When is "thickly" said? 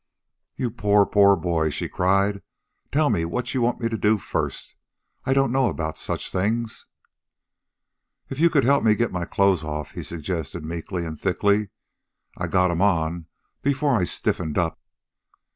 11.21-11.69